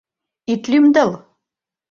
Ит 0.51 0.63
лӱмдыл! 0.71 1.11